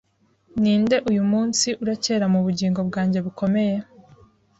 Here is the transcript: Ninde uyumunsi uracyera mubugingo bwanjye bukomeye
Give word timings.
Ninde 0.61 0.97
uyumunsi 1.09 1.67
uracyera 1.83 2.25
mubugingo 2.33 2.79
bwanjye 2.89 3.19
bukomeye 3.25 3.75